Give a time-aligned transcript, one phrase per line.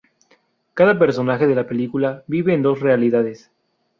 [0.73, 3.51] Cada personaje de la película vive en dos realidades.